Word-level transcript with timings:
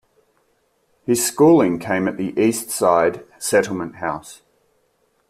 His 1.05 1.23
schooling 1.23 1.77
came 1.77 2.07
at 2.07 2.17
the 2.17 2.33
East 2.35 2.71
Side 2.71 3.23
Settlement 3.37 3.97
House. 3.97 4.41